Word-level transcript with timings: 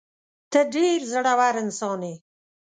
ته 0.51 0.59
ډېر 0.75 0.99
زړه 1.13 1.31
ور 1.39 1.55
انسان 1.63 1.99
یې. 2.09 2.15